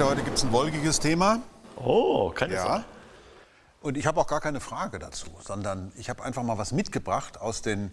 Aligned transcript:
Peter, 0.00 0.12
heute 0.12 0.22
gibt 0.22 0.38
es 0.38 0.44
ein 0.44 0.52
wolkiges 0.52 0.98
Thema. 0.98 1.42
Oh, 1.76 2.30
keine 2.30 2.54
Ja. 2.54 2.62
Sache. 2.62 2.84
Und 3.82 3.98
ich 3.98 4.06
habe 4.06 4.18
auch 4.18 4.26
gar 4.26 4.40
keine 4.40 4.58
Frage 4.58 4.98
dazu, 4.98 5.26
sondern 5.46 5.92
ich 5.94 6.08
habe 6.08 6.24
einfach 6.24 6.42
mal 6.42 6.56
was 6.56 6.72
mitgebracht 6.72 7.38
aus 7.38 7.60
den 7.60 7.92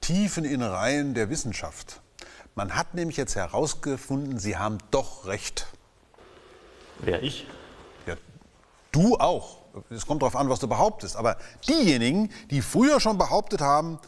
tiefen 0.00 0.44
Innereien 0.44 1.14
der 1.14 1.30
Wissenschaft. 1.30 2.00
Man 2.56 2.74
hat 2.74 2.94
nämlich 2.94 3.16
jetzt 3.16 3.36
herausgefunden, 3.36 4.40
Sie 4.40 4.56
haben 4.56 4.78
doch 4.90 5.26
recht. 5.26 5.68
Wer 6.98 7.22
ich? 7.22 7.46
Ja, 8.06 8.16
du 8.90 9.14
auch. 9.18 9.58
Es 9.90 10.08
kommt 10.08 10.22
darauf 10.22 10.34
an, 10.34 10.48
was 10.48 10.58
du 10.58 10.66
behauptest. 10.66 11.14
Aber 11.14 11.36
diejenigen, 11.68 12.32
die 12.50 12.62
früher 12.62 12.98
schon 12.98 13.16
behauptet 13.16 13.60
haben, 13.60 14.00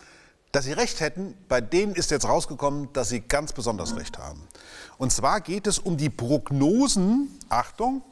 dass 0.51 0.65
sie 0.65 0.73
recht 0.73 1.01
hätten, 1.01 1.37
bei 1.49 1.61
denen 1.61 1.95
ist 1.95 2.11
jetzt 2.11 2.27
rausgekommen, 2.27 2.93
dass 2.95 3.11
sie 3.11 3.21
ganz 3.21 3.53
besonders 3.53 3.95
recht 3.95 4.19
haben. 4.19 4.49
Und 4.99 5.13
zwar 5.13 5.41
geht 5.41 5.67
es 5.67 5.79
um 5.79 5.97
die 5.97 6.11
Prognosen, 6.11 7.29
Achtung, 7.49 8.03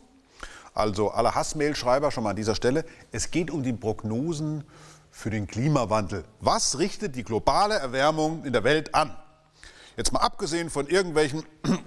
also 0.74 1.10
alle 1.10 1.34
Hassmailschreiber 1.34 2.10
schon 2.10 2.24
mal 2.24 2.30
an 2.30 2.36
dieser 2.36 2.54
Stelle, 2.54 2.84
es 3.12 3.30
geht 3.30 3.50
um 3.50 3.62
die 3.62 3.72
Prognosen 3.72 4.64
für 5.10 5.30
den 5.30 5.46
Klimawandel. 5.46 6.24
Was 6.40 6.78
richtet 6.78 7.16
die 7.16 7.22
globale 7.22 7.74
Erwärmung 7.76 8.44
in 8.44 8.52
der 8.52 8.64
Welt 8.64 8.94
an? 8.94 9.16
Jetzt 9.96 10.12
mal 10.12 10.20
abgesehen 10.20 10.70
von 10.70 10.88
irgendwelchen 10.88 11.44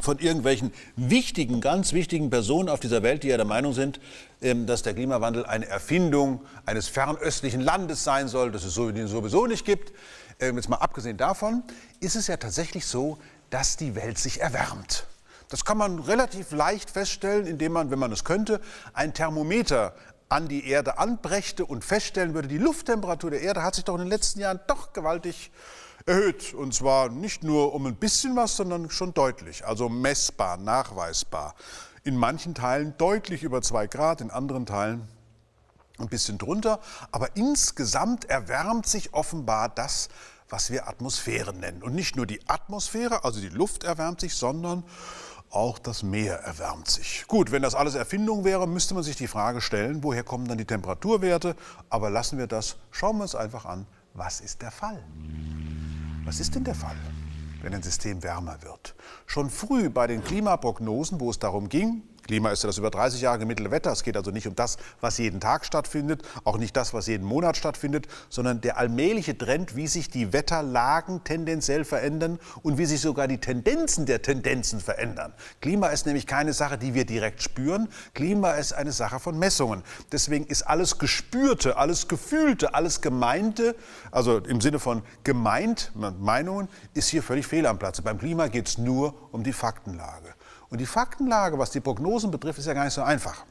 von 0.00 0.20
irgendwelchen 0.20 0.72
wichtigen, 0.94 1.60
ganz 1.60 1.92
wichtigen 1.92 2.30
Personen 2.30 2.68
auf 2.68 2.78
dieser 2.78 3.02
Welt, 3.02 3.24
die 3.24 3.28
ja 3.28 3.36
der 3.36 3.44
Meinung 3.44 3.72
sind, 3.72 3.98
ähm, 4.40 4.64
dass 4.64 4.84
der 4.84 4.94
Klimawandel 4.94 5.44
eine 5.44 5.66
Erfindung 5.66 6.40
eines 6.66 6.86
fernöstlichen 6.86 7.60
Landes 7.60 8.04
sein 8.04 8.28
soll, 8.28 8.52
das 8.52 8.62
es 8.62 8.74
so- 8.74 8.92
sowieso 9.08 9.46
nicht 9.46 9.64
gibt. 9.64 9.92
Ähm, 10.38 10.54
Jetzt 10.54 10.68
mal 10.68 10.76
abgesehen 10.76 11.16
davon, 11.16 11.64
ist 11.98 12.14
es 12.14 12.28
ja 12.28 12.36
tatsächlich 12.36 12.86
so, 12.86 13.18
dass 13.50 13.76
die 13.76 13.94
Welt 13.94 14.18
sich 14.18 14.40
erwärmt. 14.40 15.06
Das 15.48 15.64
kann 15.64 15.78
man 15.78 15.98
relativ 15.98 16.50
leicht 16.50 16.90
feststellen, 16.90 17.46
indem 17.46 17.72
man, 17.72 17.90
wenn 17.90 17.98
man 17.98 18.12
es 18.12 18.24
könnte, 18.24 18.60
ein 18.92 19.14
Thermometer 19.14 19.94
an 20.28 20.48
die 20.48 20.68
Erde 20.68 20.98
anbrächte 20.98 21.64
und 21.64 21.84
feststellen 21.84 22.34
würde, 22.34 22.48
die 22.48 22.58
Lufttemperatur 22.58 23.30
der 23.30 23.40
Erde 23.40 23.62
hat 23.62 23.74
sich 23.74 23.84
doch 23.84 23.94
in 23.94 24.00
den 24.00 24.08
letzten 24.08 24.40
Jahren 24.40 24.60
doch 24.66 24.92
gewaltig 24.92 25.50
erhöht. 26.04 26.52
Und 26.52 26.74
zwar 26.74 27.08
nicht 27.08 27.42
nur 27.44 27.74
um 27.74 27.86
ein 27.86 27.96
bisschen 27.96 28.36
was, 28.36 28.56
sondern 28.56 28.90
schon 28.90 29.14
deutlich. 29.14 29.66
Also 29.66 29.88
messbar, 29.88 30.58
nachweisbar. 30.58 31.54
In 32.04 32.16
manchen 32.16 32.54
Teilen 32.54 32.94
deutlich 32.98 33.42
über 33.42 33.62
zwei 33.62 33.86
Grad, 33.86 34.20
in 34.20 34.30
anderen 34.30 34.66
Teilen 34.66 35.08
ein 35.98 36.08
bisschen 36.08 36.38
drunter. 36.38 36.80
Aber 37.10 37.36
insgesamt 37.36 38.26
erwärmt 38.26 38.86
sich 38.86 39.14
offenbar 39.14 39.68
das, 39.68 40.08
was 40.48 40.70
wir 40.70 40.88
Atmosphäre 40.88 41.54
nennen. 41.54 41.82
Und 41.82 41.94
nicht 41.94 42.16
nur 42.16 42.26
die 42.26 42.40
Atmosphäre, 42.48 43.24
also 43.24 43.40
die 43.40 43.48
Luft 43.48 43.84
erwärmt 43.84 44.20
sich, 44.20 44.34
sondern 44.34 44.84
auch 45.50 45.78
das 45.78 46.02
Meer 46.02 46.36
erwärmt 46.40 46.88
sich. 46.88 47.24
Gut, 47.26 47.52
wenn 47.52 47.62
das 47.62 47.74
alles 47.74 47.94
Erfindung 47.94 48.44
wäre, 48.44 48.66
müsste 48.68 48.94
man 48.94 49.02
sich 49.02 49.16
die 49.16 49.28
Frage 49.28 49.60
stellen, 49.60 50.02
woher 50.02 50.22
kommen 50.22 50.46
dann 50.46 50.58
die 50.58 50.64
Temperaturwerte? 50.64 51.56
Aber 51.88 52.10
lassen 52.10 52.38
wir 52.38 52.46
das, 52.46 52.76
schauen 52.90 53.16
wir 53.16 53.22
uns 53.22 53.34
einfach 53.34 53.64
an, 53.64 53.86
was 54.14 54.40
ist 54.40 54.62
der 54.62 54.70
Fall? 54.70 55.02
Was 56.24 56.40
ist 56.40 56.54
denn 56.54 56.64
der 56.64 56.74
Fall, 56.74 56.96
wenn 57.62 57.74
ein 57.74 57.82
System 57.82 58.22
wärmer 58.22 58.62
wird? 58.62 58.94
Schon 59.26 59.48
früh 59.48 59.88
bei 59.88 60.06
den 60.06 60.22
Klimaprognosen, 60.22 61.20
wo 61.20 61.30
es 61.30 61.38
darum 61.38 61.68
ging, 61.68 62.02
Klima 62.28 62.50
ist 62.50 62.62
ja 62.62 62.66
das 62.66 62.76
über 62.76 62.90
30 62.90 63.22
Jahre 63.22 63.38
gemittelte 63.38 63.70
Wetter, 63.70 63.90
es 63.90 64.02
geht 64.02 64.14
also 64.14 64.30
nicht 64.30 64.46
um 64.46 64.54
das, 64.54 64.76
was 65.00 65.16
jeden 65.16 65.40
Tag 65.40 65.64
stattfindet, 65.64 66.20
auch 66.44 66.58
nicht 66.58 66.76
das, 66.76 66.92
was 66.92 67.06
jeden 67.06 67.26
Monat 67.26 67.56
stattfindet, 67.56 68.06
sondern 68.28 68.60
der 68.60 68.76
allmähliche 68.76 69.36
Trend, 69.36 69.76
wie 69.76 69.86
sich 69.86 70.10
die 70.10 70.34
Wetterlagen 70.34 71.24
tendenziell 71.24 71.86
verändern 71.86 72.38
und 72.62 72.76
wie 72.76 72.84
sich 72.84 73.00
sogar 73.00 73.28
die 73.28 73.38
Tendenzen 73.38 74.04
der 74.04 74.20
Tendenzen 74.20 74.80
verändern. 74.80 75.32
Klima 75.62 75.86
ist 75.88 76.04
nämlich 76.04 76.26
keine 76.26 76.52
Sache, 76.52 76.76
die 76.76 76.92
wir 76.92 77.06
direkt 77.06 77.42
spüren, 77.42 77.88
Klima 78.12 78.52
ist 78.52 78.74
eine 78.74 78.92
Sache 78.92 79.20
von 79.20 79.38
Messungen. 79.38 79.82
Deswegen 80.12 80.44
ist 80.44 80.64
alles 80.64 80.98
Gespürte, 80.98 81.78
alles 81.78 82.08
Gefühlte, 82.08 82.74
alles 82.74 83.00
Gemeinte, 83.00 83.74
also 84.10 84.36
im 84.36 84.60
Sinne 84.60 84.78
von 84.78 85.02
gemeint, 85.24 85.92
Meinungen, 85.94 86.68
ist 86.92 87.08
hier 87.08 87.22
völlig 87.22 87.46
fehl 87.46 87.64
am 87.64 87.78
Platze. 87.78 88.02
Beim 88.02 88.18
Klima 88.18 88.48
geht 88.48 88.68
es 88.68 88.76
nur 88.76 89.14
um 89.32 89.42
die 89.42 89.54
Faktenlage. 89.54 90.34
Und 90.70 90.78
die 90.78 90.86
Faktenlage, 90.86 91.58
was 91.58 91.70
die 91.70 91.80
Prognosen 91.80 92.30
betrifft, 92.30 92.58
ist 92.58 92.66
ja 92.66 92.74
gar 92.74 92.84
nicht 92.84 92.94
so 92.94 93.02
einfach. 93.02 93.44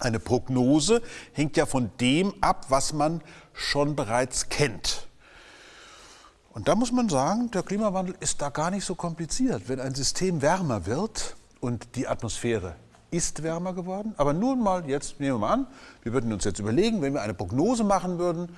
Eine 0.00 0.18
Prognose 0.18 1.02
hängt 1.32 1.56
ja 1.56 1.66
von 1.66 1.90
dem 2.00 2.34
ab, 2.42 2.66
was 2.68 2.92
man 2.92 3.22
schon 3.52 3.96
bereits 3.96 4.48
kennt. 4.48 5.06
Und 6.52 6.68
da 6.68 6.74
muss 6.74 6.92
man 6.92 7.08
sagen, 7.08 7.50
der 7.50 7.62
Klimawandel 7.62 8.16
ist 8.20 8.40
da 8.42 8.48
gar 8.48 8.70
nicht 8.70 8.84
so 8.84 8.94
kompliziert. 8.94 9.68
Wenn 9.68 9.80
ein 9.80 9.94
System 9.94 10.42
wärmer 10.42 10.86
wird 10.86 11.36
und 11.60 11.96
die 11.96 12.06
Atmosphäre 12.06 12.76
ist 13.16 13.42
wärmer 13.42 13.72
geworden, 13.72 14.14
aber 14.16 14.32
nun 14.32 14.62
mal, 14.62 14.88
jetzt 14.88 15.20
nehmen 15.20 15.36
wir 15.36 15.38
mal 15.38 15.52
an, 15.52 15.66
wir 16.02 16.12
würden 16.12 16.32
uns 16.32 16.44
jetzt 16.44 16.58
überlegen, 16.58 17.02
wenn 17.02 17.14
wir 17.14 17.22
eine 17.22 17.34
Prognose 17.34 17.84
machen 17.84 18.18
würden, 18.18 18.48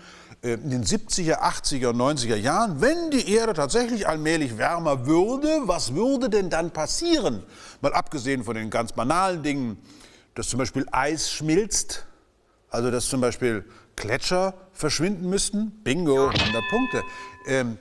äh, 0.42 0.54
in 0.54 0.70
den 0.70 0.84
70er, 0.84 1.40
80er 1.40 1.88
und 1.88 1.96
90er 1.96 2.36
Jahren, 2.36 2.80
wenn 2.80 3.10
die 3.10 3.30
Erde 3.32 3.54
tatsächlich 3.54 4.08
allmählich 4.08 4.58
wärmer 4.58 5.06
würde, 5.06 5.62
was 5.64 5.94
würde 5.94 6.30
denn 6.30 6.50
dann 6.50 6.70
passieren? 6.70 7.42
Mal 7.80 7.92
abgesehen 7.92 8.44
von 8.44 8.54
den 8.54 8.70
ganz 8.70 8.92
banalen 8.92 9.42
Dingen, 9.42 9.78
dass 10.34 10.48
zum 10.48 10.58
Beispiel 10.58 10.86
Eis 10.92 11.30
schmilzt, 11.30 12.06
also 12.70 12.90
dass 12.90 13.08
zum 13.08 13.20
Beispiel 13.20 13.64
Gletscher 13.96 14.54
verschwinden 14.72 15.30
müssten, 15.30 15.70
bingo, 15.82 16.28
100 16.28 16.62
Punkte. 16.68 17.02
Ähm, 17.46 17.78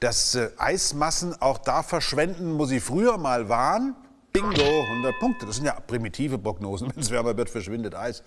dass 0.00 0.34
äh, 0.34 0.50
Eismassen 0.58 1.40
auch 1.40 1.58
da 1.58 1.82
verschwenden, 1.82 2.58
wo 2.58 2.64
sie 2.66 2.80
früher 2.80 3.18
mal 3.18 3.48
waren, 3.48 3.96
bingo, 4.40 4.82
100 4.82 5.18
Punkte. 5.18 5.46
Das 5.46 5.56
sind 5.56 5.66
ja 5.66 5.78
primitive 5.80 6.38
Prognosen. 6.38 6.90
Wenn 6.94 7.02
es 7.02 7.10
wärmer 7.10 7.36
wird, 7.36 7.50
verschwindet 7.50 7.94
Eis. 7.94 8.22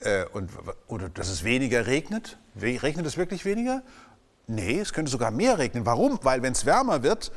Äh, 0.00 0.24
und, 0.32 0.50
oder 0.86 1.08
dass 1.08 1.28
es 1.28 1.44
weniger 1.44 1.86
regnet. 1.86 2.38
Regnet 2.60 3.06
es 3.06 3.16
wirklich 3.16 3.44
weniger? 3.44 3.82
Nee, 4.46 4.80
es 4.80 4.92
könnte 4.92 5.10
sogar 5.10 5.30
mehr 5.30 5.58
regnen. 5.58 5.86
Warum? 5.86 6.18
Weil 6.22 6.42
wenn 6.42 6.52
es 6.52 6.66
wärmer 6.66 7.02
wird, 7.02 7.30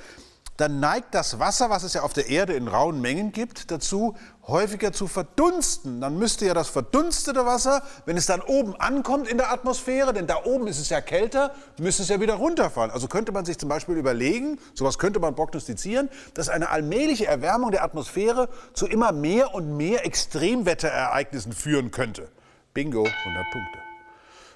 dann 0.58 0.80
neigt 0.80 1.16
das 1.16 1.40
Wasser, 1.40 1.70
was 1.70 1.84
es 1.84 1.94
ja 1.94 2.02
auf 2.04 2.14
der 2.14 2.30
Erde 2.30 2.54
in 2.54 2.68
rauen 2.68 3.02
Mengen 3.02 3.32
gibt, 3.32 3.72
dazu, 3.72 4.16
häufiger 4.48 4.92
zu 4.92 5.08
verdunsten. 5.08 6.00
Dann 6.00 6.18
müsste 6.18 6.46
ja 6.46 6.54
das 6.54 6.70
verdunstete 6.70 7.46
Wasser, 7.46 7.82
wenn 8.06 8.18
es 8.18 8.28
dann 8.28 8.42
oben 8.42 8.76
ankommt 8.76 9.28
in 9.28 9.38
der 9.38 9.52
Atmosphäre, 9.52 10.14
denn 10.14 10.28
da 10.28 10.44
oben 10.44 10.68
ist 10.68 10.80
es 10.80 10.90
ja 10.90 11.02
kälter, 11.02 11.54
müsste 11.80 12.04
es 12.04 12.10
ja 12.10 12.20
wieder 12.20 12.36
runterfallen. 12.36 12.92
Also 12.92 13.08
könnte 13.08 13.32
man 13.32 13.46
sich 13.46 13.58
zum 13.58 13.70
Beispiel 13.70 13.96
überlegen, 13.96 14.60
sowas 14.74 15.00
könnte 15.00 15.20
man 15.20 15.36
prognostizieren, 15.36 16.10
dass 16.34 16.50
eine 16.50 16.70
allmähliche 16.70 17.26
Erwärmung 17.26 17.72
der 17.72 17.84
Atmosphäre 17.84 18.50
zu 18.74 18.86
immer 18.86 19.12
mehr 19.12 19.56
und 19.56 19.76
mehr 19.76 20.06
Extremwetterereignissen 20.06 21.54
führen 21.54 21.90
könnte. 21.92 22.30
Bingo, 22.74 23.04
100 23.04 23.52
Punkte. 23.52 23.93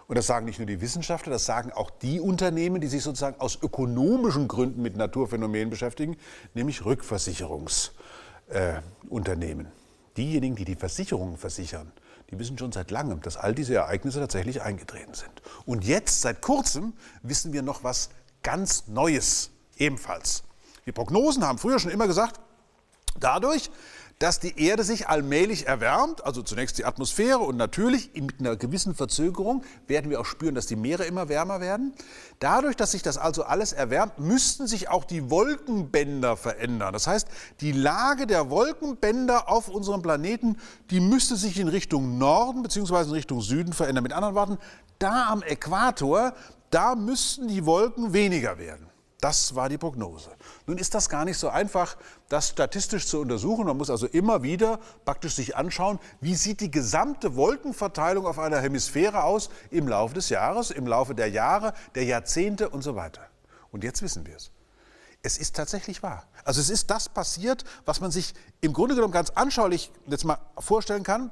Und 0.07 0.15
das 0.15 0.27
sagen 0.27 0.45
nicht 0.45 0.59
nur 0.59 0.65
die 0.65 0.79
Wissenschaftler, 0.79 1.33
das 1.33 1.45
sagen 1.45 1.73
auch 1.73 1.89
die 1.89 2.21
Unternehmen, 2.21 2.79
die 2.79 2.87
sich 2.87 3.03
sozusagen 3.03 3.41
aus 3.41 3.61
ökonomischen 3.61 4.47
Gründen 4.47 4.81
mit 4.81 4.95
Naturphänomenen 4.95 5.69
beschäftigen, 5.69 6.15
nämlich 6.53 6.85
Rückversicherungsunternehmen. 6.85 9.65
Äh. 9.65 9.71
Diejenigen, 10.15 10.55
die 10.55 10.63
die 10.65 10.75
Versicherungen 10.75 11.37
versichern, 11.37 11.91
die 12.31 12.39
wissen 12.39 12.57
schon 12.57 12.71
seit 12.71 12.89
langem, 12.89 13.21
dass 13.21 13.37
all 13.37 13.53
diese 13.53 13.75
Ereignisse 13.75 14.19
tatsächlich 14.19 14.61
eingetreten 14.61 15.13
sind. 15.13 15.41
Und 15.65 15.85
jetzt, 15.85 16.21
seit 16.21 16.41
kurzem, 16.41 16.93
wissen 17.21 17.53
wir 17.53 17.61
noch 17.61 17.83
was 17.83 18.09
ganz 18.43 18.87
Neues 18.87 19.51
ebenfalls. 19.77 20.43
Die 20.85 20.93
Prognosen 20.93 21.45
haben 21.45 21.57
früher 21.57 21.79
schon 21.79 21.91
immer 21.91 22.07
gesagt, 22.07 22.39
dadurch, 23.19 23.69
dass 24.19 24.39
die 24.39 24.59
Erde 24.59 24.83
sich 24.83 25.07
allmählich 25.07 25.67
erwärmt, 25.67 26.25
also 26.25 26.41
zunächst 26.41 26.79
die 26.79 26.85
Atmosphäre 26.85 27.39
und 27.39 27.55
natürlich 27.55 28.11
mit 28.15 28.39
einer 28.39 28.55
gewissen 28.55 28.95
Verzögerung 28.95 29.63
werden 29.85 30.09
wir 30.09 30.19
auch 30.19 30.25
spüren, 30.25 30.55
dass 30.55 30.65
die 30.65 30.75
Meere 30.75 31.05
immer 31.05 31.29
wärmer 31.29 31.61
werden. 31.61 31.93
Dadurch, 32.39 32.75
dass 32.75 32.91
sich 32.91 33.03
das 33.03 33.19
also 33.19 33.43
alles 33.43 33.73
erwärmt, 33.73 34.17
müssten 34.17 34.65
sich 34.65 34.89
auch 34.89 35.03
die 35.03 35.29
Wolkenbänder 35.29 36.35
verändern. 36.35 36.93
Das 36.93 37.05
heißt, 37.05 37.27
die 37.61 37.71
Lage 37.71 38.25
der 38.25 38.49
Wolkenbänder 38.49 39.49
auf 39.49 39.69
unserem 39.69 40.01
Planeten, 40.01 40.57
die 40.89 40.99
müsste 40.99 41.35
sich 41.35 41.59
in 41.59 41.67
Richtung 41.67 42.17
Norden 42.17 42.63
bzw. 42.63 43.03
in 43.03 43.11
Richtung 43.11 43.41
Süden 43.41 43.73
verändern. 43.73 44.03
Mit 44.03 44.13
anderen 44.13 44.33
Worten, 44.33 44.57
da 44.97 45.27
am 45.29 45.43
Äquator, 45.43 46.33
da 46.71 46.95
müssten 46.95 47.47
die 47.47 47.65
Wolken 47.65 48.13
weniger 48.13 48.57
werden. 48.57 48.87
Das 49.19 49.55
war 49.55 49.67
die 49.67 49.79
Prognose. 49.79 50.29
Nun 50.67 50.77
ist 50.77 50.93
das 50.93 51.09
gar 51.09 51.25
nicht 51.25 51.39
so 51.39 51.49
einfach, 51.49 51.97
das 52.29 52.49
statistisch 52.49 53.07
zu 53.07 53.19
untersuchen. 53.19 53.65
Man 53.65 53.77
muss 53.77 53.89
also 53.89 54.05
immer 54.05 54.43
wieder 54.43 54.79
praktisch 55.05 55.33
sich 55.33 55.55
anschauen, 55.55 55.99
wie 56.21 56.35
sieht 56.35 56.61
die 56.61 56.69
gesamte 56.69 57.35
Wolkenverteilung 57.35 58.27
auf 58.27 58.37
einer 58.37 58.59
Hemisphäre 58.59 59.23
aus 59.23 59.49
im 59.71 59.87
Laufe 59.87 60.13
des 60.13 60.29
Jahres, 60.29 60.69
im 60.69 60.85
Laufe 60.85 61.15
der 61.15 61.29
Jahre, 61.29 61.73
der 61.95 62.03
Jahrzehnte 62.03 62.69
und 62.69 62.83
so 62.83 62.95
weiter. 62.95 63.21
Und 63.71 63.83
jetzt 63.83 64.03
wissen 64.03 64.27
wir 64.27 64.35
es. 64.35 64.51
Es 65.23 65.39
ist 65.39 65.55
tatsächlich 65.55 66.03
wahr. 66.03 66.27
Also 66.43 66.61
es 66.61 66.69
ist 66.69 66.91
das 66.91 67.09
passiert, 67.09 67.65
was 67.85 67.99
man 67.99 68.11
sich 68.11 68.35
im 68.61 68.71
Grunde 68.71 68.93
genommen 68.93 69.13
ganz 69.13 69.31
anschaulich 69.31 69.91
jetzt 70.05 70.25
mal 70.25 70.37
vorstellen 70.59 71.03
kann. 71.03 71.31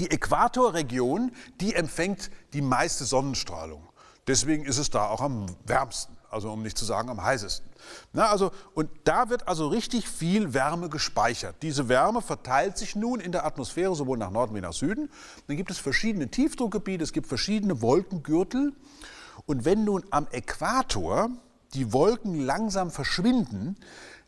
Die 0.00 0.10
Äquatorregion, 0.10 1.32
die 1.60 1.74
empfängt 1.74 2.30
die 2.52 2.62
meiste 2.62 3.04
Sonnenstrahlung. 3.04 3.88
Deswegen 4.26 4.64
ist 4.64 4.78
es 4.78 4.90
da 4.90 5.08
auch 5.08 5.20
am 5.20 5.46
wärmsten. 5.64 6.19
Also 6.30 6.52
um 6.52 6.62
nicht 6.62 6.78
zu 6.78 6.84
sagen 6.84 7.10
am 7.10 7.22
heißesten. 7.22 7.68
Na, 8.12 8.26
also, 8.26 8.52
und 8.74 8.88
da 9.04 9.30
wird 9.30 9.48
also 9.48 9.68
richtig 9.68 10.08
viel 10.08 10.54
Wärme 10.54 10.88
gespeichert. 10.88 11.56
Diese 11.62 11.88
Wärme 11.88 12.22
verteilt 12.22 12.78
sich 12.78 12.94
nun 12.96 13.20
in 13.20 13.32
der 13.32 13.44
Atmosphäre 13.44 13.94
sowohl 13.94 14.18
nach 14.18 14.30
Norden 14.30 14.54
wie 14.54 14.60
nach 14.60 14.72
Süden. 14.72 15.10
Dann 15.46 15.56
gibt 15.56 15.70
es 15.70 15.78
verschiedene 15.78 16.28
Tiefdruckgebiete, 16.28 17.02
es 17.02 17.12
gibt 17.12 17.26
verschiedene 17.26 17.82
Wolkengürtel. 17.82 18.72
Und 19.46 19.64
wenn 19.64 19.84
nun 19.84 20.04
am 20.10 20.26
Äquator 20.30 21.30
die 21.74 21.92
Wolken 21.92 22.40
langsam 22.40 22.90
verschwinden, 22.90 23.76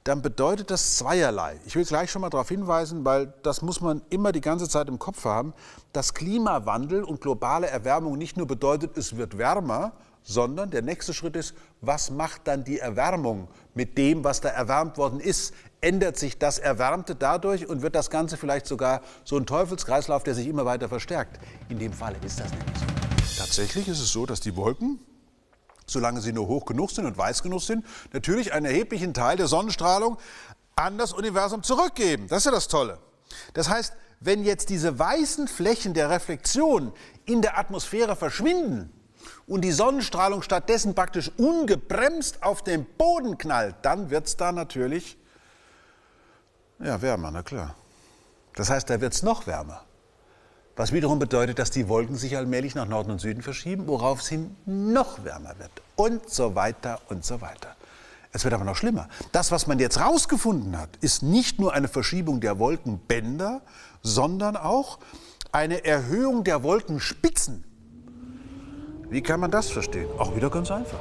dann 0.05 0.21
bedeutet 0.21 0.71
das 0.71 0.97
zweierlei. 0.97 1.61
Ich 1.65 1.77
will 1.77 1.85
gleich 1.85 2.11
schon 2.11 2.23
mal 2.23 2.31
darauf 2.31 2.49
hinweisen, 2.49 3.05
weil 3.05 3.33
das 3.43 3.63
muss 3.63 3.81
man 3.81 4.03
immer 4.11 4.33
die 4.33 4.41
ganze 4.41 4.69
Zeit 4.69 4.89
im 4.89 4.99
Kopf 4.99 5.25
haben, 5.25 5.55
dass 5.93 6.15
Klimawandel 6.15 7.05
und 7.05 7.21
globale 7.21 7.69
Erwärmung 7.69 8.19
nicht 8.19 8.37
nur 8.37 8.47
bedeutet, 8.49 8.97
es 8.97 9.17
wird 9.17 9.39
wärmer, 9.39 9.93
sondern 10.23 10.71
der 10.71 10.83
nächste 10.83 11.15
Schritt 11.15 11.37
ist, 11.37 11.55
was 11.81 12.11
macht 12.11 12.43
dann 12.45 12.65
die 12.65 12.79
Erwärmung 12.79 13.49
mit 13.75 13.99
dem, 13.99 14.25
was 14.25 14.41
da 14.41 14.49
erwärmt 14.49 14.97
worden 14.99 15.21
ist? 15.21 15.55
Ändert 15.81 16.17
sich 16.17 16.39
das 16.39 16.59
Erwärmte 16.59 17.15
dadurch 17.15 17.69
und 17.69 17.83
wird 17.83 17.95
das 17.95 18.09
Ganze 18.09 18.37
vielleicht 18.37 18.67
sogar 18.67 19.01
so 19.25 19.37
ein 19.37 19.47
Teufelskreislauf, 19.47 20.23
der 20.23 20.35
sich 20.35 20.47
immer 20.47 20.65
weiter 20.65 20.89
verstärkt? 20.89 21.41
In 21.69 21.79
dem 21.79 21.93
Fall 21.93 22.15
ist 22.25 22.39
das 22.39 22.51
nämlich 22.51 22.79
so. 22.79 22.87
Tatsächlich 23.39 23.89
ist 23.89 24.01
es 24.01 24.13
so, 24.13 24.27
dass 24.27 24.41
die 24.41 24.55
Wolken 24.57 25.01
solange 25.87 26.21
sie 26.21 26.33
nur 26.33 26.49
hoch 26.49 26.65
genug 26.65 26.91
sind 26.91 27.07
und 27.07 27.17
weiß 27.17 27.43
genug 27.43 27.61
sind, 27.61 27.85
natürlich 28.13 28.53
einen 28.53 28.67
erheblichen 28.67 29.15
Teil 29.15 29.37
der 29.37 29.47
Sonnenstrahlung 29.47 30.17
an 30.75 30.99
das 30.99 31.13
Universum 31.13 31.63
zurückgeben. 31.63 32.27
Das 32.29 32.39
ist 32.39 32.45
ja 32.47 32.51
das 32.51 32.69
Tolle. 32.69 32.99
Das 33.55 33.69
heißt, 33.69 33.95
wenn 34.21 34.45
jetzt 34.45 34.69
diese 34.69 34.99
weißen 34.99 35.49
Flächen 35.49 35.95
der 35.95 36.11
Reflexion 36.11 36.93
in 37.25 37.43
der 37.43 37.59
Atmosphäre 37.59 38.17
verschwinden 38.17 38.93
und 39.47 39.63
die 39.63 39.73
Sonnenstrahlung 39.73 40.43
stattdessen 40.43 40.95
praktisch 40.95 41.31
ungebremst 41.37 42.43
auf 42.43 42.63
den 42.63 42.85
Boden 42.85 43.39
knallt, 43.39 43.77
dann 43.83 44.11
wird 44.11 44.27
es 44.27 44.37
da 44.37 44.53
natürlich 44.53 45.17
ja, 46.83 47.01
wärmer, 47.01 47.31
na 47.31 47.43
klar. 47.43 47.77
Das 48.57 48.69
heißt, 48.69 48.91
da 48.91 49.01
wird 49.01 49.13
es 49.15 49.23
noch 49.23 49.47
wärmer. 49.47 49.85
Was 50.75 50.93
wiederum 50.93 51.19
bedeutet, 51.19 51.59
dass 51.59 51.71
die 51.71 51.89
Wolken 51.89 52.17
sich 52.17 52.37
allmählich 52.37 52.75
nach 52.75 52.89
Norden 52.89 53.13
und 53.13 53.21
Süden 53.21 53.43
verschieben, 53.43 53.87
worauf 53.87 54.21
es 54.21 54.29
hin 54.29 54.57
noch 54.67 55.25
wärmer 55.25 55.59
wird. 55.59 55.71
Und 55.97 56.29
so 56.29 56.55
weiter 56.55 57.01
und 57.09 57.25
so 57.25 57.41
weiter. 57.41 57.77
Es 58.33 58.45
wird 58.45 58.55
aber 58.55 58.65
noch 58.65 58.77
schlimmer. 58.77 59.09
Das, 59.31 59.53
was 59.53 59.67
man 59.67 59.79
jetzt 59.79 60.01
rausgefunden 60.01 60.79
hat, 60.79 60.97
ist 61.03 61.23
nicht 61.23 61.61
nur 61.61 61.75
eine 61.75 61.89
Verschiebung 61.89 62.41
der 62.41 62.59
Wolkenbänder, 62.59 63.61
sondern 64.03 64.57
auch 64.57 64.99
eine 65.53 65.85
Erhöhung 65.85 66.43
der 66.43 66.63
Wolkenspitzen. 66.63 67.65
Wie 69.13 69.21
kann 69.21 69.41
man 69.41 69.51
das 69.51 69.71
verstehen? 69.71 70.09
Auch 70.17 70.35
wieder 70.35 70.49
ganz 70.49 70.71
einfach. 70.71 70.99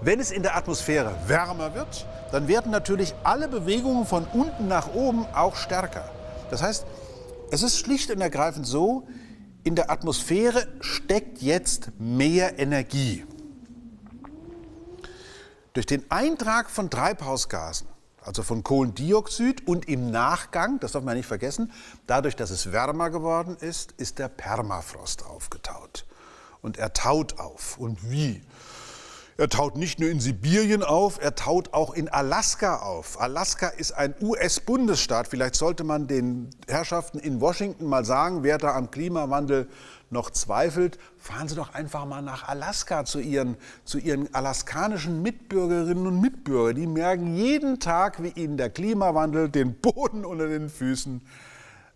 Wenn 0.00 0.18
es 0.18 0.30
in 0.30 0.42
der 0.42 0.56
Atmosphäre 0.56 1.14
wärmer 1.26 1.74
wird, 1.74 2.06
dann 2.32 2.48
werden 2.48 2.72
natürlich 2.72 3.12
alle 3.22 3.48
Bewegungen 3.48 4.06
von 4.06 4.24
unten 4.32 4.66
nach 4.66 4.94
oben 4.94 5.26
auch 5.34 5.56
stärker. 5.56 6.10
Das 6.50 6.62
heißt, 6.62 6.86
es 7.50 7.62
ist 7.62 7.76
schlicht 7.76 8.10
und 8.10 8.22
ergreifend 8.22 8.66
so, 8.66 9.06
in 9.62 9.74
der 9.74 9.90
Atmosphäre 9.90 10.68
steckt 10.80 11.42
jetzt 11.42 11.90
mehr 11.98 12.58
Energie. 12.58 13.26
Durch 15.74 15.84
den 15.84 16.10
Eintrag 16.10 16.70
von 16.70 16.88
Treibhausgasen, 16.88 17.88
also 18.22 18.42
von 18.42 18.64
Kohlendioxid 18.64 19.68
und 19.68 19.86
im 19.86 20.10
Nachgang, 20.10 20.80
das 20.80 20.92
darf 20.92 21.04
man 21.04 21.14
nicht 21.14 21.26
vergessen, 21.26 21.72
dadurch, 22.06 22.36
dass 22.36 22.48
es 22.48 22.72
wärmer 22.72 23.10
geworden 23.10 23.58
ist, 23.60 23.92
ist 23.98 24.18
der 24.18 24.28
Permafrost 24.28 25.26
aufgetaut. 25.26 26.06
Und 26.62 26.78
er 26.78 26.92
taut 26.92 27.38
auf. 27.38 27.78
Und 27.78 28.10
wie? 28.10 28.42
Er 29.40 29.48
taut 29.48 29.74
nicht 29.74 29.98
nur 29.98 30.10
in 30.10 30.20
Sibirien 30.20 30.82
auf, 30.82 31.18
er 31.18 31.34
taut 31.34 31.72
auch 31.72 31.94
in 31.94 32.10
Alaska 32.10 32.76
auf. 32.80 33.18
Alaska 33.18 33.68
ist 33.68 33.92
ein 33.92 34.14
US-Bundesstaat. 34.20 35.28
Vielleicht 35.28 35.54
sollte 35.54 35.82
man 35.82 36.06
den 36.06 36.50
Herrschaften 36.68 37.18
in 37.18 37.40
Washington 37.40 37.86
mal 37.86 38.04
sagen, 38.04 38.42
wer 38.42 38.58
da 38.58 38.74
am 38.74 38.90
Klimawandel 38.90 39.66
noch 40.10 40.28
zweifelt, 40.28 40.98
fahren 41.16 41.48
Sie 41.48 41.54
doch 41.54 41.72
einfach 41.72 42.04
mal 42.04 42.20
nach 42.20 42.48
Alaska 42.48 43.06
zu 43.06 43.18
Ihren, 43.18 43.56
zu 43.86 43.98
Ihren 43.98 44.34
alaskanischen 44.34 45.22
Mitbürgerinnen 45.22 46.06
und 46.06 46.20
Mitbürgern. 46.20 46.76
Die 46.76 46.86
merken 46.86 47.34
jeden 47.34 47.80
Tag, 47.80 48.22
wie 48.22 48.32
Ihnen 48.38 48.58
der 48.58 48.68
Klimawandel 48.68 49.48
den 49.48 49.74
Boden 49.74 50.26
unter 50.26 50.48
den 50.48 50.68
Füßen 50.68 51.22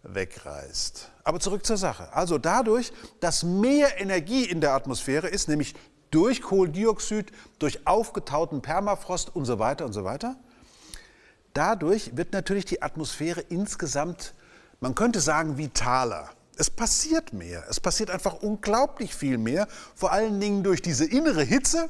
wegreißt. 0.05 1.11
Aber 1.25 1.41
zurück 1.41 1.67
zur 1.67 1.77
Sache. 1.77 2.13
Also 2.13 2.39
dadurch, 2.39 2.93
dass 3.21 3.43
mehr 3.43 4.01
Energie 4.01 4.45
in 4.45 4.61
der 4.61 4.73
Atmosphäre 4.75 5.29
ist, 5.29 5.49
nämlich 5.49 5.75
durch 6.11 6.43
Kohlendioxid, 6.43 7.33
durch 7.59 7.87
aufgetauten 7.87 8.63
Permafrost 8.63 9.35
und 9.35 9.45
so 9.47 9.59
weiter 9.59 9.85
und 9.85 9.93
so 9.93 10.05
weiter. 10.05 10.37
Dadurch 11.55 12.17
wird 12.17 12.33
natürlich 12.33 12.65
die 12.65 12.83
Atmosphäre 12.83 13.41
insgesamt, 13.41 14.35
man 14.81 14.95
könnte 14.95 15.21
sagen, 15.21 15.59
vitaler. 15.59 16.31
Es 16.57 16.71
passiert 16.71 17.33
mehr. 17.33 17.65
Es 17.69 17.81
passiert 17.81 18.11
einfach 18.11 18.35
unglaublich 18.43 19.15
viel 19.15 19.39
mehr, 19.39 19.67
vor 19.95 20.13
allen 20.13 20.39
Dingen 20.39 20.63
durch 20.63 20.83
diese 20.83 21.05
innere 21.05 21.43
Hitze, 21.43 21.89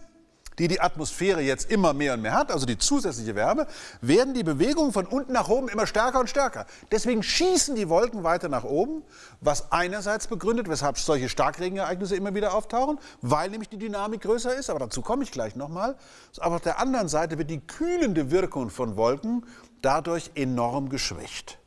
die 0.59 0.69
die 0.69 0.81
Atmosphäre 0.81 1.41
jetzt 1.41 1.71
immer 1.71 1.93
mehr 1.93 2.15
und 2.15 2.23
mehr 2.23 2.35
hat, 2.35 2.51
also 2.51 2.67
die 2.67 2.79
zusätzliche 2.79 3.35
Wärme, 3.35 3.67
werden 4.01 4.35
die 4.35 4.45
Bewegungen 4.45 4.93
von 4.93 5.07
unten 5.07 5.33
nach 5.33 5.49
oben 5.49 5.69
immer 5.69 5.87
stärker 5.87 6.21
und 6.21 6.31
stärker. 6.31 6.67
Deswegen 6.91 7.23
schießen 7.23 7.75
die 7.75 7.89
Wolken 7.89 8.25
weiter 8.25 8.49
nach 8.49 8.65
oben, 8.65 9.03
was 9.41 9.73
einerseits 9.73 10.27
begründet, 10.27 10.69
weshalb 10.69 10.99
solche 10.99 11.29
Starkregenereignisse 11.29 12.17
immer 12.17 12.35
wieder 12.35 12.55
auftauchen, 12.55 12.99
weil 13.21 13.51
nämlich 13.51 13.69
die 13.69 13.79
Dynamik 13.79 14.23
größer 14.23 14.55
ist, 14.55 14.71
aber 14.71 14.81
dazu 14.81 15.03
komme 15.03 15.25
ich 15.25 15.33
gleich 15.33 15.57
nochmal. 15.57 15.97
Aber 16.39 16.57
auf 16.57 16.63
der 16.63 16.79
anderen 16.79 17.09
Seite 17.09 17.39
wird 17.39 17.51
die 17.51 17.61
kühlende 17.61 18.31
Wirkung 18.31 18.71
von 18.71 18.97
Wolken 18.97 19.45
dadurch 19.83 20.31
enorm 20.35 20.89
geschwächt. 20.89 21.59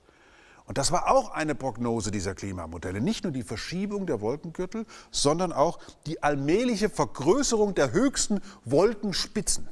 Und 0.68 0.78
das 0.78 0.92
war 0.92 1.10
auch 1.10 1.31
eine 1.31 1.56
Prognose 1.56 2.12
dieser 2.12 2.36
Klimamodelle. 2.36 3.00
Nicht 3.00 3.24
nur 3.24 3.31
die 3.31 3.44
Verschiebung 3.44 4.06
der 4.06 4.19
Wolkengürtel, 4.19 4.86
sondern 5.12 5.54
auch 5.54 5.80
die 6.06 6.22
allmähliche 6.22 6.90
Vergrößerung 6.90 7.74
der 7.74 7.94
höchsten 7.94 8.42
Wolkenspitzen. 8.66 9.69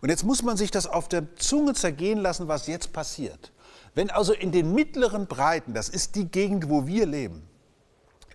Und 0.00 0.08
jetzt 0.08 0.24
muss 0.24 0.42
man 0.42 0.56
sich 0.56 0.70
das 0.70 0.86
auf 0.86 1.08
der 1.08 1.36
Zunge 1.36 1.74
zergehen 1.74 2.18
lassen, 2.18 2.48
was 2.48 2.66
jetzt 2.66 2.92
passiert. 2.92 3.52
Wenn 3.94 4.10
also 4.10 4.32
in 4.32 4.50
den 4.50 4.74
mittleren 4.74 5.26
Breiten, 5.26 5.74
das 5.74 5.88
ist 5.90 6.14
die 6.16 6.26
Gegend, 6.26 6.68
wo 6.70 6.86
wir 6.86 7.06
leben, 7.06 7.46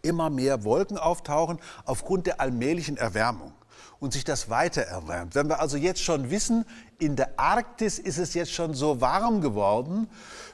immer 0.03 0.29
mehr 0.29 0.63
Wolken 0.63 0.97
auftauchen 0.97 1.59
aufgrund 1.85 2.27
der 2.27 2.39
allmählichen 2.39 2.97
Erwärmung 2.97 3.53
und 3.99 4.13
sich 4.13 4.23
das 4.23 4.49
weiter 4.49 4.81
erwärmt. 4.81 5.35
Wenn 5.35 5.47
wir 5.47 5.59
also 5.59 5.77
jetzt 5.77 6.01
schon 6.03 6.29
wissen, 6.29 6.65
in 6.99 7.15
der 7.15 7.39
Arktis 7.39 7.97
ist 7.97 8.17
es 8.17 8.33
jetzt 8.33 8.51
schon 8.51 8.73
so 8.73 8.99
warm 9.01 9.41
geworden, 9.41 10.09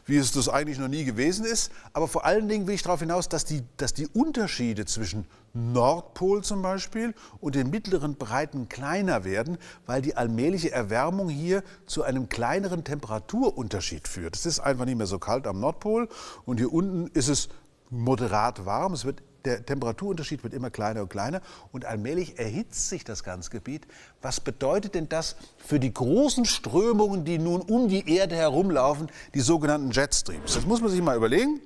wie 0.05 0.17
es 0.17 0.32
das 0.32 0.48
eigentlich 0.48 0.77
noch 0.77 0.88
nie 0.88 1.03
gewesen 1.03 1.46
ist. 1.46 1.72
Aber 1.94 2.08
vor 2.08 2.25
allen 2.25 2.48
Dingen 2.48 2.67
will 2.67 2.75
ich 2.75 2.84
darauf 2.84 3.00
hinaus, 3.00 3.27
dass 3.29 3.46
die, 3.46 3.63
dass 3.77 3.94
die 3.94 4.08
Unterschiede 4.08 4.86
zwischen 4.86 5.25
Nordpol 5.53 6.44
zum 6.44 6.62
Beispiel 6.62 7.15
und 7.39 7.55
den 7.55 7.70
mittleren 7.70 8.15
Breiten 8.15 8.70
kleiner 8.70 9.24
werden, 9.24 9.58
weil 9.86 10.01
die 10.01 10.15
allmähliche 10.15 10.72
Erwärmung 10.72 11.29
hier 11.29 11.63
zu 11.88 12.03
einem 12.03 12.29
kleineren 12.29 12.84
Temperaturunterschied 12.84 14.08
führt. 14.08 14.36
Es 14.36 14.46
ist 14.46 14.60
einfach 14.60 14.86
nicht 14.86 14.98
mehr 14.98 15.08
so 15.08 15.17
kalt 15.17 15.48
am 15.48 15.60
Nordpol 15.60 16.10
und 16.46 16.58
hier 16.58 16.72
unten 16.72 17.08
ist 17.13 17.29
es 17.29 17.50
moderat 17.89 18.65
warm. 18.65 18.94
Es 18.94 19.05
wird 19.05 19.22
der 19.46 19.66
Temperaturunterschied 19.66 20.44
wird 20.44 20.54
immer 20.54 20.70
kleiner 20.70 21.02
und 21.02 21.10
kleiner 21.10 21.42
und 21.72 21.86
allmählich 21.86 22.40
erhitzt 22.40 22.90
sich 22.90 23.04
das 23.04 23.24
ganze 23.24 23.50
Gebiet. 23.52 23.88
Was 24.22 24.40
bedeutet 24.40 24.96
denn 24.96 25.08
das 25.10 25.36
für 25.58 25.80
die 25.80 25.94
großen 25.94 26.46
Strömungen, 26.46 27.25
die 27.25 27.38
nun 27.38 27.62
um 27.62 27.88
die 27.88 28.10
Erde 28.16 28.36
herumlaufen, 28.36 29.12
die 29.34 29.42
sogenannten 29.42 29.92
Jetstreams? 29.92 30.54
Das 30.54 30.66
muss 30.66 30.82
man 30.82 30.90
sich 30.90 31.02
mal 31.02 31.16
überlegen. 31.16 31.62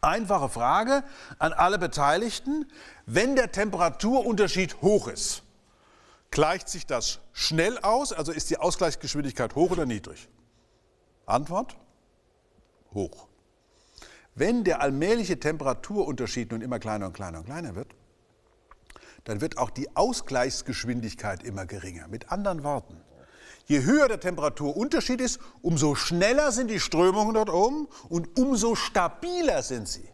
Einfache 0.00 0.48
Frage 0.48 1.04
an 1.38 1.52
alle 1.52 1.78
Beteiligten. 1.78 2.66
Wenn 3.06 3.36
der 3.36 3.52
Temperaturunterschied 3.52 4.82
hoch 4.82 5.06
ist, 5.08 5.42
gleicht 6.30 6.68
sich 6.68 6.86
das 6.86 7.20
schnell 7.32 7.78
aus? 7.78 8.12
Also 8.12 8.32
ist 8.32 8.50
die 8.50 8.56
Ausgleichsgeschwindigkeit 8.56 9.54
hoch 9.54 9.70
oder 9.70 9.86
niedrig? 9.86 10.28
Antwort? 11.26 11.76
Hoch. 12.94 13.28
Wenn 14.34 14.64
der 14.64 14.80
allmähliche 14.80 15.38
Temperaturunterschied 15.38 16.50
nun 16.52 16.62
immer 16.62 16.78
kleiner 16.78 17.06
und 17.06 17.12
kleiner 17.12 17.38
und 17.38 17.44
kleiner 17.44 17.74
wird, 17.74 17.94
dann 19.24 19.40
wird 19.40 19.58
auch 19.58 19.70
die 19.70 19.94
Ausgleichsgeschwindigkeit 19.94 21.42
immer 21.42 21.66
geringer. 21.66 22.08
Mit 22.08 22.32
anderen 22.32 22.64
Worten, 22.64 22.96
je 23.66 23.82
höher 23.84 24.08
der 24.08 24.20
Temperaturunterschied 24.20 25.20
ist, 25.20 25.38
umso 25.60 25.94
schneller 25.94 26.50
sind 26.50 26.70
die 26.70 26.80
Strömungen 26.80 27.34
dort 27.34 27.50
oben 27.50 27.88
und 28.08 28.38
umso 28.38 28.74
stabiler 28.74 29.62
sind 29.62 29.86
sie. 29.86 30.08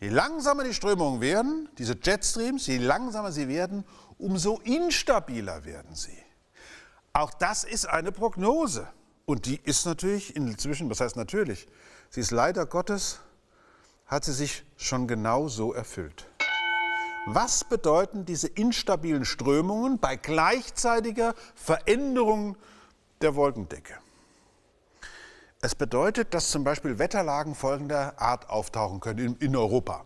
Je 0.00 0.08
langsamer 0.08 0.64
die 0.64 0.74
Strömungen 0.74 1.20
werden, 1.20 1.68
diese 1.76 1.96
Jetstreams, 2.00 2.66
je 2.66 2.78
langsamer 2.78 3.32
sie 3.32 3.48
werden, 3.48 3.84
umso 4.16 4.60
instabiler 4.60 5.64
werden 5.64 5.94
sie. 5.94 6.16
Auch 7.12 7.34
das 7.34 7.64
ist 7.64 7.86
eine 7.86 8.12
Prognose. 8.12 8.88
Und 9.26 9.44
die 9.44 9.60
ist 9.64 9.84
natürlich 9.84 10.34
inzwischen, 10.36 10.88
was 10.88 11.00
heißt 11.00 11.16
natürlich, 11.16 11.68
Sie 12.10 12.20
ist 12.20 12.30
leider 12.30 12.66
Gottes, 12.66 13.20
hat 14.06 14.24
sie 14.24 14.32
sich 14.32 14.64
schon 14.76 15.06
genau 15.06 15.48
so 15.48 15.72
erfüllt. 15.72 16.26
Was 17.26 17.64
bedeuten 17.64 18.24
diese 18.24 18.48
instabilen 18.48 19.26
Strömungen 19.26 19.98
bei 19.98 20.16
gleichzeitiger 20.16 21.34
Veränderung 21.54 22.56
der 23.20 23.34
Wolkendecke? 23.34 23.94
Es 25.60 25.74
bedeutet, 25.74 26.32
dass 26.32 26.50
zum 26.50 26.64
Beispiel 26.64 26.98
Wetterlagen 26.98 27.54
folgender 27.54 28.18
Art 28.18 28.48
auftauchen 28.48 29.00
können 29.00 29.36
in, 29.40 29.56
Europa. 29.56 30.04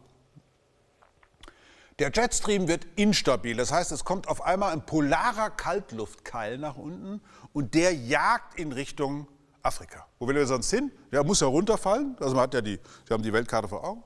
Der 1.98 2.10
Jetstream 2.10 2.66
wird 2.66 2.86
instabil, 2.96 3.56
das 3.56 3.70
heißt, 3.70 3.92
es 3.92 4.04
kommt 4.04 4.26
auf 4.26 4.42
einmal 4.42 4.72
ein 4.72 4.84
polarer 4.84 5.50
Kaltluftkeil 5.50 6.58
nach 6.58 6.76
unten 6.76 7.20
und 7.52 7.74
der 7.74 7.94
jagt 7.94 8.58
in 8.58 8.72
Richtung 8.72 9.28
Afrika. 9.62 10.06
Wo 10.18 10.26
will 10.26 10.36
er 10.36 10.46
sonst 10.46 10.70
hin? 10.70 10.90
Der 11.10 11.24
muss 11.24 11.40
ja 11.40 11.46
runterfallen. 11.46 12.16
Also 12.20 12.34
man 12.34 12.44
hat 12.44 12.54
ja 12.54 12.60
die, 12.60 12.78
Sie 13.06 13.14
haben 13.14 13.22
die 13.22 13.32
Weltkarte 13.32 13.68
vor 13.68 13.84
Augen. 13.84 14.02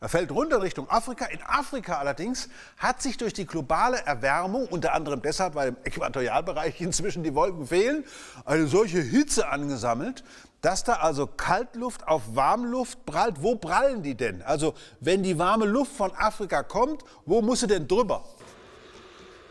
Er 0.00 0.08
fällt 0.08 0.30
runter 0.30 0.56
in 0.56 0.62
Richtung 0.62 0.88
Afrika. 0.88 1.24
In 1.26 1.40
Afrika 1.42 1.98
allerdings 1.98 2.48
hat 2.76 3.02
sich 3.02 3.16
durch 3.16 3.32
die 3.32 3.46
globale 3.46 3.98
Erwärmung, 4.06 4.68
unter 4.68 4.94
anderem 4.94 5.22
deshalb, 5.22 5.56
weil 5.56 5.68
im 5.70 5.76
Äquatorialbereich 5.82 6.80
inzwischen 6.80 7.24
die 7.24 7.34
Wolken 7.34 7.66
fehlen, 7.66 8.04
eine 8.44 8.68
solche 8.68 9.00
Hitze 9.00 9.48
angesammelt, 9.48 10.22
dass 10.60 10.84
da 10.84 10.94
also 10.94 11.26
Kaltluft 11.26 12.06
auf 12.06 12.22
Warmluft 12.34 13.04
prallt. 13.06 13.42
Wo 13.42 13.56
prallen 13.56 14.02
die 14.02 14.14
denn? 14.14 14.42
Also 14.42 14.74
wenn 15.00 15.22
die 15.24 15.38
warme 15.38 15.66
Luft 15.66 15.92
von 15.92 16.12
Afrika 16.14 16.62
kommt, 16.62 17.02
wo 17.26 17.42
muss 17.42 17.60
sie 17.60 17.66
denn 17.66 17.88
drüber? 17.88 18.24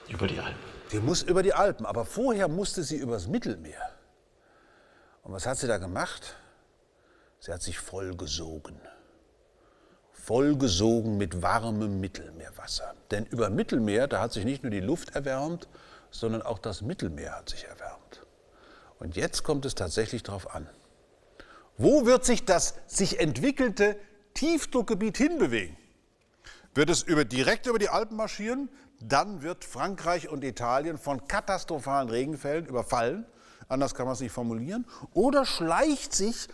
Über 0.07 0.27
die 0.27 0.39
Alpen. 0.39 0.59
Die 0.93 0.99
muss 0.99 1.23
über 1.23 1.43
die 1.43 1.53
Alpen, 1.53 1.85
aber 1.85 2.05
vorher 2.05 2.47
musste 2.47 2.83
sie 2.83 2.95
übers 2.95 3.27
Mittelmeer. 3.27 3.96
Und 5.27 5.33
was 5.33 5.45
hat 5.45 5.57
sie 5.57 5.67
da 5.67 5.77
gemacht? 5.77 6.35
Sie 7.39 7.51
hat 7.51 7.61
sich 7.61 7.77
vollgesogen 7.77 8.79
vollgesogen 10.27 11.17
mit 11.17 11.41
warmem 11.41 12.01
Mittelmeerwasser. 12.01 12.93
Denn 13.11 13.25
über 13.27 13.49
Mittelmeer, 13.49 14.07
da 14.07 14.19
hat 14.19 14.33
sich 14.33 14.43
nicht 14.43 14.61
nur 14.61 14.71
die 14.71 14.81
Luft 14.81 15.15
erwärmt, 15.15 15.69
sondern 16.11 16.41
auch 16.41 16.59
das 16.59 16.81
Mittelmeer 16.81 17.37
hat 17.37 17.49
sich 17.49 17.63
erwärmt. 17.63 18.25
Und 18.99 19.15
jetzt 19.15 19.43
kommt 19.43 19.65
es 19.65 19.73
tatsächlich 19.73 20.23
darauf 20.23 20.53
an. 20.53 20.67
Wo 21.77 22.05
wird 22.05 22.25
sich 22.25 22.43
das 22.43 22.73
sich 22.87 23.21
entwickelte 23.21 23.95
Tiefdruckgebiet 24.33 25.15
hinbewegen? 25.15 25.77
Wird 26.73 26.89
es 26.89 27.03
über, 27.03 27.23
direkt 27.23 27.65
über 27.65 27.79
die 27.79 27.89
Alpen 27.89 28.17
marschieren? 28.17 28.67
Dann 28.99 29.43
wird 29.43 29.63
Frankreich 29.63 30.27
und 30.27 30.43
Italien 30.43 30.97
von 30.97 31.25
katastrophalen 31.29 32.09
Regenfällen 32.09 32.65
überfallen. 32.65 33.25
Anders 33.67 33.93
kann 33.93 34.05
man 34.05 34.13
es 34.13 34.21
nicht 34.21 34.31
formulieren. 34.31 34.85
Oder 35.13 35.45
schleicht 35.45 36.13
sich 36.13 36.47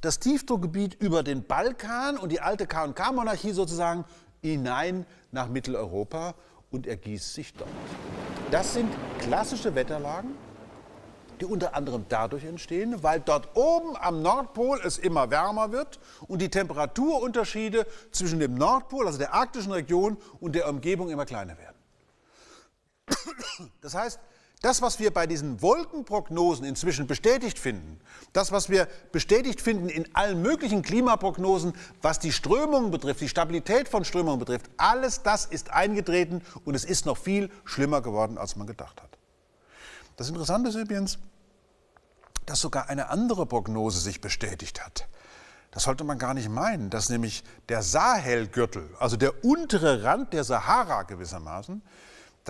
das 0.00 0.18
Tiefdruckgebiet 0.18 0.94
über 0.94 1.22
den 1.22 1.44
Balkan 1.44 2.16
und 2.16 2.30
die 2.30 2.40
alte 2.40 2.66
KK-Monarchie 2.66 3.52
sozusagen 3.52 4.04
hinein 4.40 5.04
nach 5.32 5.48
Mitteleuropa 5.48 6.34
und 6.70 6.86
ergießt 6.86 7.34
sich 7.34 7.52
dort. 7.54 7.68
Das 8.50 8.74
sind 8.74 8.90
klassische 9.18 9.74
Wetterlagen, 9.74 10.34
die 11.40 11.44
unter 11.44 11.74
anderem 11.74 12.06
dadurch 12.08 12.44
entstehen, 12.44 13.02
weil 13.02 13.20
dort 13.20 13.56
oben 13.56 13.96
am 13.96 14.22
Nordpol 14.22 14.80
es 14.84 14.98
immer 14.98 15.30
wärmer 15.30 15.72
wird 15.72 15.98
und 16.28 16.40
die 16.40 16.50
Temperaturunterschiede 16.50 17.86
zwischen 18.12 18.40
dem 18.40 18.54
Nordpol, 18.54 19.06
also 19.06 19.18
der 19.18 19.34
arktischen 19.34 19.72
Region, 19.72 20.16
und 20.40 20.54
der 20.54 20.68
Umgebung 20.68 21.10
immer 21.10 21.26
kleiner 21.26 21.56
werden. 21.58 21.76
Das 23.80 23.94
heißt, 23.94 24.20
das, 24.62 24.82
was 24.82 24.98
wir 24.98 25.12
bei 25.12 25.26
diesen 25.26 25.62
Wolkenprognosen 25.62 26.66
inzwischen 26.66 27.06
bestätigt 27.06 27.58
finden, 27.58 27.98
das, 28.34 28.52
was 28.52 28.68
wir 28.68 28.88
bestätigt 29.10 29.60
finden 29.60 29.88
in 29.88 30.14
allen 30.14 30.42
möglichen 30.42 30.82
Klimaprognosen, 30.82 31.72
was 32.02 32.18
die 32.18 32.30
Strömungen 32.30 32.90
betrifft, 32.90 33.20
die 33.20 33.28
Stabilität 33.28 33.88
von 33.88 34.04
Strömungen 34.04 34.38
betrifft, 34.38 34.70
alles 34.76 35.22
das 35.22 35.46
ist 35.46 35.70
eingetreten 35.70 36.42
und 36.64 36.74
es 36.74 36.84
ist 36.84 37.06
noch 37.06 37.16
viel 37.16 37.50
schlimmer 37.64 38.02
geworden, 38.02 38.36
als 38.36 38.56
man 38.56 38.66
gedacht 38.66 39.00
hat. 39.00 39.16
Das 40.16 40.28
Interessante 40.28 40.68
ist 40.68 40.76
übrigens, 40.76 41.18
dass 42.44 42.60
sogar 42.60 42.90
eine 42.90 43.08
andere 43.08 43.46
Prognose 43.46 43.98
sich 44.00 44.20
bestätigt 44.20 44.84
hat. 44.84 45.08
Das 45.70 45.84
sollte 45.84 46.04
man 46.04 46.18
gar 46.18 46.34
nicht 46.34 46.50
meinen, 46.50 46.90
dass 46.90 47.08
nämlich 47.08 47.44
der 47.68 47.82
Sahelgürtel, 47.82 48.90
also 48.98 49.16
der 49.16 49.44
untere 49.44 50.02
Rand 50.02 50.32
der 50.34 50.44
Sahara 50.44 51.04
gewissermaßen, 51.04 51.80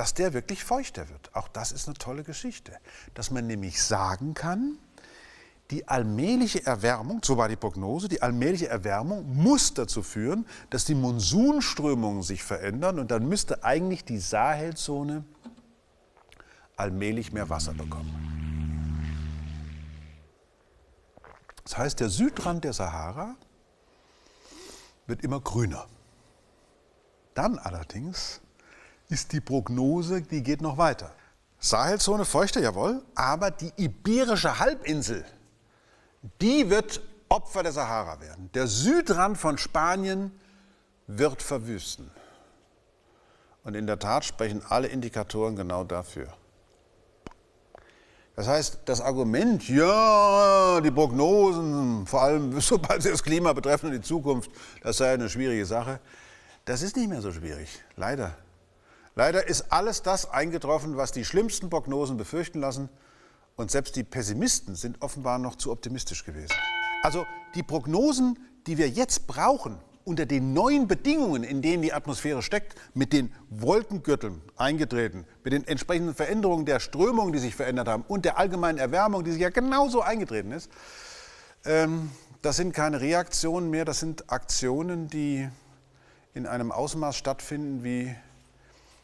dass 0.00 0.14
der 0.14 0.32
wirklich 0.32 0.64
feuchter 0.64 1.10
wird. 1.10 1.28
Auch 1.36 1.46
das 1.46 1.72
ist 1.72 1.86
eine 1.86 1.92
tolle 1.92 2.24
Geschichte. 2.24 2.72
Dass 3.12 3.30
man 3.30 3.46
nämlich 3.46 3.82
sagen 3.82 4.32
kann, 4.32 4.78
die 5.70 5.88
allmähliche 5.88 6.64
Erwärmung, 6.64 7.20
so 7.22 7.36
war 7.36 7.50
die 7.50 7.56
Prognose, 7.56 8.08
die 8.08 8.22
allmähliche 8.22 8.66
Erwärmung 8.66 9.30
muss 9.36 9.74
dazu 9.74 10.02
führen, 10.02 10.46
dass 10.70 10.86
die 10.86 10.94
Monsunströmungen 10.94 12.22
sich 12.22 12.42
verändern 12.42 12.98
und 12.98 13.10
dann 13.10 13.28
müsste 13.28 13.62
eigentlich 13.62 14.02
die 14.02 14.18
Sahelzone 14.18 15.22
allmählich 16.78 17.34
mehr 17.34 17.50
Wasser 17.50 17.74
bekommen. 17.74 18.16
Das 21.64 21.76
heißt, 21.76 22.00
der 22.00 22.08
Südrand 22.08 22.64
der 22.64 22.72
Sahara 22.72 23.36
wird 25.06 25.22
immer 25.22 25.42
grüner. 25.42 25.88
Dann 27.34 27.58
allerdings 27.58 28.40
ist 29.10 29.32
die 29.32 29.40
Prognose, 29.40 30.22
die 30.22 30.42
geht 30.42 30.62
noch 30.62 30.78
weiter. 30.78 31.12
Sahelzone 31.58 32.24
feuchte, 32.24 32.60
jawohl, 32.60 33.02
aber 33.14 33.50
die 33.50 33.72
Iberische 33.76 34.58
Halbinsel, 34.58 35.24
die 36.40 36.70
wird 36.70 37.02
Opfer 37.28 37.62
der 37.62 37.72
Sahara 37.72 38.20
werden. 38.20 38.50
Der 38.54 38.66
Südrand 38.66 39.38
von 39.38 39.58
Spanien 39.58 40.32
wird 41.06 41.42
verwüsten. 41.42 42.10
Und 43.62 43.74
in 43.74 43.86
der 43.86 43.98
Tat 43.98 44.24
sprechen 44.24 44.62
alle 44.68 44.88
Indikatoren 44.88 45.54
genau 45.54 45.84
dafür. 45.84 46.32
Das 48.36 48.48
heißt, 48.48 48.80
das 48.86 49.00
Argument, 49.00 49.68
ja, 49.68 50.80
die 50.80 50.90
Prognosen, 50.90 52.06
vor 52.06 52.22
allem 52.22 52.58
sobald 52.60 53.02
sie 53.02 53.10
das 53.10 53.22
Klima 53.22 53.52
betreffen 53.52 53.86
und 53.86 53.92
die 53.92 54.00
Zukunft, 54.00 54.50
das 54.82 54.96
sei 54.96 55.12
eine 55.12 55.28
schwierige 55.28 55.66
Sache, 55.66 56.00
das 56.64 56.82
ist 56.82 56.96
nicht 56.96 57.10
mehr 57.10 57.20
so 57.20 57.32
schwierig, 57.32 57.68
leider. 57.96 58.34
Leider 59.20 59.46
ist 59.46 59.70
alles 59.70 60.00
das 60.00 60.30
eingetroffen, 60.30 60.96
was 60.96 61.12
die 61.12 61.26
schlimmsten 61.26 61.68
Prognosen 61.68 62.16
befürchten 62.16 62.58
lassen. 62.58 62.88
Und 63.54 63.70
selbst 63.70 63.94
die 63.96 64.02
Pessimisten 64.02 64.76
sind 64.76 65.02
offenbar 65.02 65.38
noch 65.38 65.56
zu 65.56 65.70
optimistisch 65.72 66.24
gewesen. 66.24 66.54
Also 67.02 67.26
die 67.54 67.62
Prognosen, 67.62 68.38
die 68.66 68.78
wir 68.78 68.88
jetzt 68.88 69.26
brauchen, 69.26 69.76
unter 70.04 70.24
den 70.24 70.54
neuen 70.54 70.88
Bedingungen, 70.88 71.44
in 71.44 71.60
denen 71.60 71.82
die 71.82 71.92
Atmosphäre 71.92 72.40
steckt, 72.40 72.76
mit 72.94 73.12
den 73.12 73.30
Wolkengürteln 73.50 74.40
eingetreten, 74.56 75.26
mit 75.44 75.52
den 75.52 75.66
entsprechenden 75.66 76.14
Veränderungen 76.14 76.64
der 76.64 76.80
Strömungen, 76.80 77.34
die 77.34 77.40
sich 77.40 77.54
verändert 77.54 77.88
haben 77.88 78.04
und 78.08 78.24
der 78.24 78.38
allgemeinen 78.38 78.78
Erwärmung, 78.78 79.22
die 79.22 79.32
sich 79.32 79.42
ja 79.42 79.50
genauso 79.50 80.00
eingetreten 80.00 80.50
ist, 80.50 80.70
ähm, 81.66 82.10
das 82.40 82.56
sind 82.56 82.72
keine 82.72 83.02
Reaktionen 83.02 83.68
mehr, 83.68 83.84
das 83.84 84.00
sind 84.00 84.32
Aktionen, 84.32 85.08
die 85.08 85.46
in 86.32 86.46
einem 86.46 86.72
Ausmaß 86.72 87.16
stattfinden, 87.16 87.84
wie 87.84 88.16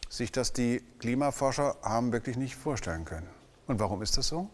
sich 0.08 0.32
das 0.32 0.52
die 0.52 0.82
Klimaforscher 0.98 1.76
haben 1.82 2.12
wirklich 2.12 2.36
nicht 2.36 2.56
vorstellen 2.56 3.04
können. 3.04 3.28
Und 3.66 3.80
warum 3.80 4.02
ist 4.02 4.16
das 4.16 4.28
so? 4.28 4.48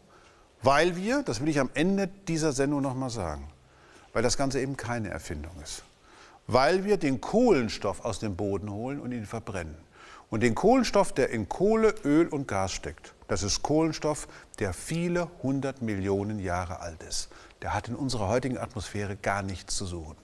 Weil 0.62 0.96
wir, 0.96 1.22
das 1.22 1.40
will 1.40 1.48
ich 1.48 1.60
am 1.60 1.70
Ende 1.74 2.08
dieser 2.28 2.52
Sendung 2.52 2.82
noch 2.82 2.94
mal 2.94 3.10
sagen, 3.10 3.48
weil 4.12 4.22
das 4.22 4.36
Ganze 4.36 4.60
eben 4.60 4.76
keine 4.76 5.10
Erfindung 5.10 5.52
ist. 5.62 5.82
Weil 6.46 6.84
wir 6.84 6.96
den 6.96 7.20
Kohlenstoff 7.20 8.04
aus 8.04 8.18
dem 8.20 8.36
Boden 8.36 8.70
holen 8.70 9.00
und 9.00 9.12
ihn 9.12 9.26
verbrennen. 9.26 9.76
Und 10.30 10.42
den 10.42 10.54
Kohlenstoff, 10.54 11.12
der 11.12 11.30
in 11.30 11.48
Kohle, 11.48 11.94
Öl 12.04 12.26
und 12.26 12.48
Gas 12.48 12.72
steckt, 12.72 13.12
das 13.28 13.42
ist 13.42 13.62
Kohlenstoff, 13.62 14.28
der 14.58 14.72
viele 14.72 15.28
hundert 15.42 15.82
Millionen 15.82 16.38
Jahre 16.38 16.80
alt 16.80 17.02
ist. 17.02 17.28
Der 17.60 17.74
hat 17.74 17.88
in 17.88 17.94
unserer 17.94 18.28
heutigen 18.28 18.56
Atmosphäre 18.56 19.16
gar 19.16 19.42
nichts 19.42 19.76
zu 19.76 19.84
suchen. 19.84 20.16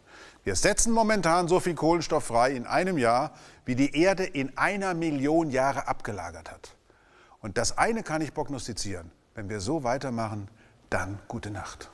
Wir 0.49 0.57
setzen 0.57 0.95
momentan 0.95 1.47
so 1.47 1.61
viel 1.61 1.75
Kohlenstoff 1.75 2.25
frei 2.25 2.53
in 2.53 2.67
einem 2.67 2.97
Jahr, 2.97 3.33
wie 3.67 3.75
die 3.75 3.95
Erde 3.95 4.25
in 4.25 4.57
einer 4.57 4.95
Million 4.95 5.51
Jahre 5.51 5.89
abgelagert 5.89 6.51
hat. 6.51 6.75
Und 7.41 7.59
das 7.59 7.77
eine 7.77 8.03
kann 8.03 8.23
ich 8.23 8.33
prognostizieren. 8.33 9.11
Wenn 9.35 9.51
wir 9.51 9.61
so 9.61 9.85
weitermachen, 9.85 10.49
dann 10.89 11.19
gute 11.29 11.51
Nacht. 11.51 11.91